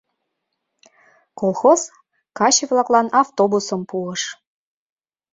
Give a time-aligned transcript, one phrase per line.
[1.39, 1.81] Колхоз
[2.37, 4.21] каче-влаклан автобусым пуыш.